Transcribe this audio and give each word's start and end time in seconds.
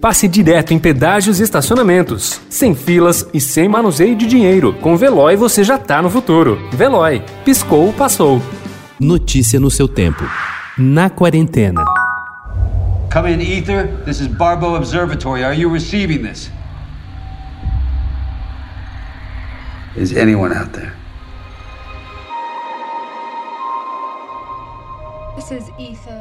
passe 0.00 0.26
direto 0.26 0.72
em 0.72 0.78
pedágios 0.78 1.38
e 1.38 1.42
estacionamentos, 1.42 2.40
sem 2.48 2.74
filas 2.74 3.26
e 3.34 3.40
sem 3.40 3.68
manuseio 3.68 4.16
de 4.16 4.26
dinheiro. 4.26 4.72
Com 4.80 4.96
Veloy 4.96 5.36
você 5.36 5.62
já 5.62 5.78
tá 5.78 6.00
no 6.00 6.08
futuro. 6.08 6.58
Veloy, 6.72 7.22
piscou, 7.44 7.92
passou. 7.92 8.40
Notícia 8.98 9.60
no 9.60 9.70
seu 9.70 9.86
tempo. 9.86 10.24
Na 10.78 11.10
quarentena. 11.10 11.84
Come 13.12 13.32
in, 13.32 13.40
Ether. 13.40 13.88
This 14.04 14.20
is 14.20 14.28
Barbo 14.28 14.76
Observatory. 14.76 15.42
Are 15.44 15.54
you 15.54 15.70
receiving 15.70 16.22
this? 16.22 16.50
Is 19.96 20.16
anyone 20.16 20.54
out 20.56 20.70
there? 20.72 20.92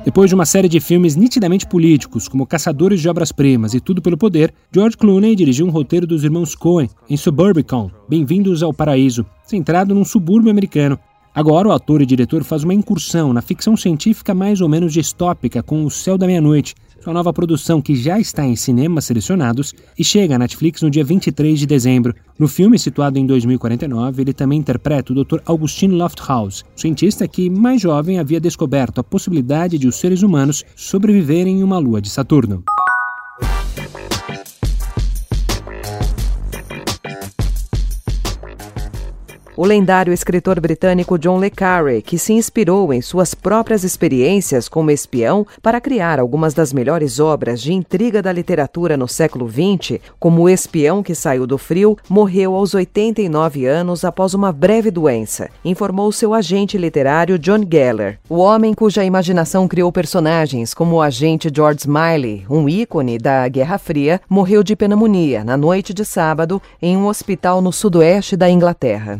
Depois 0.05 0.29
de 0.29 0.35
uma 0.35 0.45
série 0.45 0.69
de 0.69 0.79
filmes 0.79 1.15
nitidamente 1.15 1.65
políticos, 1.67 2.27
como 2.27 2.45
Caçadores 2.45 3.01
de 3.01 3.09
Obras-Primas 3.09 3.73
e 3.73 3.79
Tudo 3.79 4.01
pelo 4.01 4.17
Poder, 4.17 4.53
George 4.71 4.97
Clooney 4.97 5.35
dirigiu 5.35 5.65
um 5.65 5.71
roteiro 5.71 6.07
dos 6.07 6.23
irmãos 6.23 6.55
Coen 6.55 6.89
em 7.09 7.17
Suburbicon, 7.17 7.91
Bem-vindos 8.07 8.63
ao 8.63 8.73
Paraíso, 8.73 9.25
centrado 9.43 9.93
num 9.93 10.05
subúrbio 10.05 10.51
americano. 10.51 10.99
Agora, 11.33 11.67
o 11.67 11.71
ator 11.71 12.01
e 12.01 12.05
diretor 12.05 12.43
faz 12.43 12.63
uma 12.63 12.73
incursão 12.73 13.31
na 13.31 13.41
ficção 13.41 13.77
científica 13.77 14.33
mais 14.33 14.61
ou 14.61 14.67
menos 14.67 14.91
distópica 14.91 15.61
com 15.61 15.85
O 15.85 15.91
Céu 15.91 16.17
da 16.17 16.25
Meia-Noite, 16.25 16.75
sua 17.01 17.13
nova 17.13 17.31
produção 17.31 17.81
que 17.81 17.95
já 17.95 18.19
está 18.19 18.45
em 18.45 18.55
cinemas 18.55 19.05
selecionados 19.05 19.73
e 19.97 20.03
chega 20.03 20.35
à 20.35 20.39
Netflix 20.39 20.81
no 20.81 20.89
dia 20.89 21.03
23 21.03 21.59
de 21.59 21.65
dezembro. 21.65 22.13
No 22.37 22.47
filme, 22.47 22.77
situado 22.77 23.17
em 23.17 23.25
2049, 23.25 24.21
ele 24.21 24.33
também 24.33 24.59
interpreta 24.59 25.13
o 25.13 25.23
Dr. 25.23 25.39
Augustine 25.45 25.95
Lofthouse, 25.95 26.63
cientista 26.75 27.27
que, 27.27 27.49
mais 27.49 27.81
jovem, 27.81 28.19
havia 28.19 28.39
descoberto 28.39 28.99
a 28.99 29.03
possibilidade 29.03 29.77
de 29.77 29.87
os 29.87 29.95
seres 29.95 30.23
humanos 30.23 30.63
sobreviverem 30.75 31.59
em 31.59 31.63
uma 31.63 31.77
lua 31.77 32.01
de 32.01 32.09
Saturno. 32.09 32.63
O 39.61 39.65
lendário 39.65 40.13
escritor 40.13 40.57
britânico 40.61 41.19
John 41.19 41.37
le 41.37 41.49
Carre, 41.49 42.01
que 42.01 42.17
se 42.17 42.31
inspirou 42.31 42.93
em 42.93 43.01
suas 43.01 43.33
próprias 43.33 43.83
experiências 43.83 44.69
como 44.69 44.89
espião 44.89 45.45
para 45.61 45.81
criar 45.81 46.17
algumas 46.17 46.53
das 46.53 46.71
melhores 46.71 47.19
obras 47.19 47.61
de 47.61 47.73
intriga 47.73 48.21
da 48.21 48.31
literatura 48.31 48.95
no 48.95 49.05
século 49.05 49.49
XX, 49.49 49.99
como 50.17 50.43
O 50.43 50.49
Espião 50.49 51.03
que 51.03 51.13
Saiu 51.13 51.45
do 51.45 51.57
Frio, 51.57 51.97
morreu 52.07 52.55
aos 52.55 52.73
89 52.73 53.65
anos 53.65 54.05
após 54.05 54.33
uma 54.33 54.53
breve 54.53 54.89
doença, 54.89 55.49
informou 55.65 56.09
seu 56.13 56.33
agente 56.33 56.77
literário 56.77 57.37
John 57.37 57.59
Geller. 57.69 58.17
O 58.29 58.37
homem 58.37 58.73
cuja 58.73 59.03
imaginação 59.03 59.67
criou 59.67 59.91
personagens 59.91 60.73
como 60.73 60.95
o 60.95 61.01
agente 61.01 61.51
George 61.53 61.81
Smiley, 61.81 62.45
um 62.49 62.69
ícone 62.69 63.17
da 63.17 63.45
Guerra 63.49 63.77
Fria, 63.77 64.21
morreu 64.29 64.63
de 64.63 64.73
pneumonia 64.73 65.43
na 65.43 65.57
noite 65.57 65.93
de 65.93 66.05
sábado 66.05 66.61
em 66.81 66.95
um 66.95 67.07
hospital 67.07 67.61
no 67.61 67.73
sudoeste 67.73 68.37
da 68.37 68.49
Inglaterra. 68.49 69.19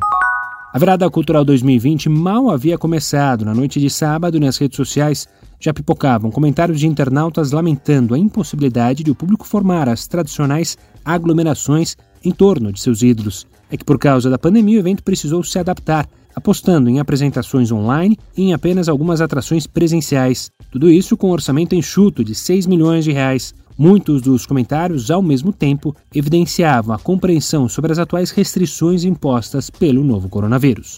A 0.71 0.77
Virada 0.77 1.09
Cultural 1.09 1.43
2020 1.43 2.09
mal 2.09 2.51
havia 2.51 2.77
começado. 2.77 3.43
Na 3.43 3.55
noite 3.55 3.79
de 3.79 3.89
sábado, 3.89 4.39
nas 4.39 4.55
redes 4.57 4.77
sociais, 4.77 5.27
já 5.59 5.73
pipocavam 5.73 6.29
comentários 6.29 6.79
de 6.79 6.85
internautas 6.85 7.51
lamentando 7.51 8.13
a 8.13 8.19
impossibilidade 8.19 9.03
de 9.03 9.09
o 9.09 9.15
público 9.15 9.47
formar 9.47 9.89
as 9.89 10.05
tradicionais 10.05 10.77
aglomerações 11.03 11.97
em 12.23 12.31
torno 12.31 12.71
de 12.71 12.79
seus 12.79 13.01
ídolos. 13.01 13.47
É 13.71 13.77
que, 13.77 13.85
por 13.85 13.99
causa 13.99 14.29
da 14.29 14.37
pandemia, 14.37 14.77
o 14.77 14.79
evento 14.79 15.03
precisou 15.03 15.43
se 15.43 15.59
adaptar, 15.59 16.07
apostando 16.35 16.89
em 16.89 16.99
apresentações 16.99 17.71
online 17.71 18.17
e 18.35 18.43
em 18.43 18.53
apenas 18.53 18.89
algumas 18.89 19.21
atrações 19.21 19.67
presenciais. 19.67 20.49
Tudo 20.71 20.89
isso 20.89 21.15
com 21.15 21.29
um 21.29 21.33
orçamento 21.33 21.75
enxuto 21.75 22.23
de 22.23 22.33
6 22.33 22.65
milhões 22.65 23.03
de 23.03 23.11
reais. 23.11 23.53
Muitos 23.77 24.21
dos 24.21 24.45
comentários, 24.45 25.09
ao 25.09 25.21
mesmo 25.21 25.53
tempo, 25.53 25.95
evidenciavam 26.13 26.93
a 26.93 26.99
compreensão 26.99 27.69
sobre 27.69 27.91
as 27.91 27.99
atuais 27.99 28.31
restrições 28.31 29.05
impostas 29.05 29.69
pelo 29.69 30.03
novo 30.03 30.27
coronavírus. 30.27 30.97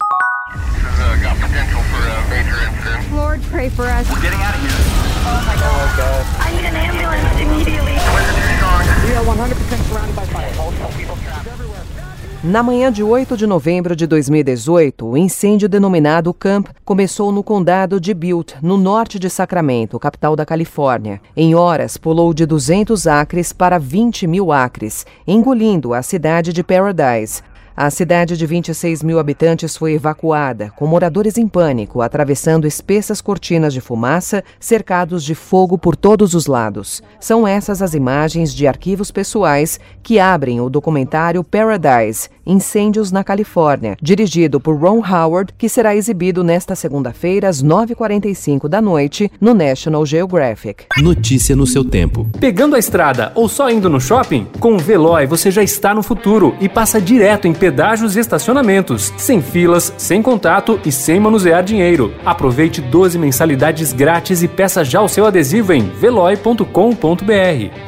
Na 12.44 12.64
manhã 12.64 12.92
de 12.92 13.04
8 13.04 13.38
de 13.38 13.46
novembro 13.46 13.96
de 13.96 14.08
2018, 14.08 15.06
o 15.06 15.16
incêndio 15.16 15.70
denominado 15.70 16.34
Camp 16.34 16.70
começou 16.84 17.32
no 17.32 17.44
condado 17.44 18.02
de 18.02 18.16
Butte, 18.16 18.56
no 18.64 18.78
norte 18.78 19.20
de 19.20 19.30
Sacramento, 19.30 20.00
capital 20.00 20.36
da 20.36 20.44
Califórnia. 20.44 21.22
Em 21.38 21.54
horas, 21.54 21.98
pulou 21.98 22.34
de 22.34 22.48
200 22.48 23.06
acres 23.06 23.54
para 23.54 23.78
20 23.78 24.26
mil 24.26 24.52
acres, 24.52 25.06
engolindo 25.28 25.94
a 25.94 26.02
cidade 26.02 26.52
de 26.52 26.64
Paradise, 26.64 27.44
a 27.76 27.90
cidade 27.90 28.38
de 28.38 28.46
26 28.46 29.02
mil 29.02 29.20
habitantes 29.20 29.78
foi 29.78 29.94
evacuada, 29.94 30.72
com 30.76 30.86
moradores 30.86 31.38
em 31.38 31.48
pânico, 31.48 32.02
atravessando 32.02 32.68
espessas 32.68 33.22
cortinas 33.22 33.74
de 33.74 33.82
fumaça, 33.82 34.44
cercados 34.60 35.24
de 35.24 35.34
fogo 35.34 35.78
por 35.78 35.96
todos 35.96 36.34
os 36.34 36.48
lados. 36.48 37.02
São 37.20 37.48
essas 37.48 37.82
as 37.82 37.94
imagens 37.94 38.54
de 38.54 38.68
arquivos 38.68 39.12
pessoais 39.12 39.80
que 40.04 40.20
abrem 40.20 40.60
o 40.60 40.70
documentário 40.70 41.44
Paradise 41.44 42.30
Incêndios 42.46 43.12
na 43.12 43.24
Califórnia, 43.24 43.96
dirigido 44.02 44.60
por 44.60 44.76
Ron 44.76 45.02
Howard, 45.06 45.54
que 45.58 45.70
será 45.70 45.96
exibido 45.96 46.44
nesta 46.44 46.76
segunda-feira 46.76 47.48
às 47.48 47.64
9h45 47.64 48.68
da 48.68 48.82
noite 48.82 49.32
no 49.40 49.54
National 49.54 50.06
Geographic. 50.06 50.86
Notícia 50.98 51.56
no 51.56 51.68
seu 51.68 51.84
tempo. 51.84 52.28
Pegando 52.40 52.76
a 52.76 52.80
estrada 52.80 53.32
ou 53.36 53.48
só 53.48 53.70
indo 53.70 53.90
no 53.90 54.02
shopping? 54.02 54.48
Com 54.60 54.74
o 54.74 54.80
Veloy 54.80 55.26
você 55.26 55.52
já 55.52 55.64
está 55.64 55.94
no 55.94 56.04
futuro 56.04 56.56
e 56.60 56.68
passa 56.68 57.00
direto 57.00 57.48
em 57.48 57.54
pedágios 57.62 58.16
e 58.16 58.20
estacionamentos, 58.20 59.14
sem 59.18 59.40
filas, 59.40 59.94
sem 59.96 60.20
contato 60.20 60.80
e 60.84 60.92
sem 60.92 61.20
manusear 61.20 61.64
dinheiro. 61.64 62.12
Aproveite 62.26 62.82
12 62.82 63.20
mensalidades 63.20 63.94
grátis 63.94 64.42
e 64.42 64.48
peça 64.48 64.84
já 64.84 65.00
o 65.00 65.08
seu 65.08 65.28
adesivo 65.28 65.72
em 65.72 65.88
veloy.com.br. 65.88 66.64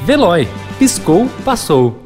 Veloy. 0.05 0.47
Piscou, 0.77 1.27
passou. 1.43 2.02